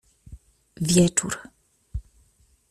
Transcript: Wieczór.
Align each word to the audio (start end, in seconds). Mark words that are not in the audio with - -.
Wieczór. 0.81 1.51